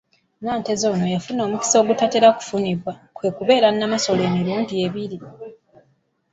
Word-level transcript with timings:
Nanteza 0.43 0.85
ono 0.93 1.05
yafuna 1.15 1.41
omukisa 1.43 1.75
ogutatera 1.79 2.27
kufunibwa, 2.37 2.93
kwe 3.15 3.29
kubeera 3.37 3.67
Namasole 3.71 4.21
emirundi 4.29 4.73
ebiri,. 4.85 5.17